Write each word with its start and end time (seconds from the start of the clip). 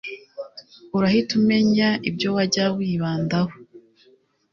Urahita 0.95 1.31
umenya 1.39 1.89
ibyo 2.09 2.27
wajya 2.35 2.65
wibandaho 2.77 3.53